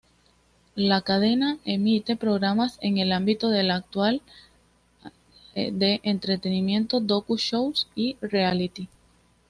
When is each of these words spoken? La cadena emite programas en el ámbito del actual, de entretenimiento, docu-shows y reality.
La 0.91 0.97
cadena 1.09 1.49
emite 1.73 2.15
programas 2.15 2.79
en 2.81 2.97
el 2.97 3.11
ámbito 3.11 3.49
del 3.51 3.69
actual, 3.69 4.19
de 5.53 5.99
entretenimiento, 6.01 7.01
docu-shows 7.01 7.87
y 7.95 8.17
reality. 8.19 8.87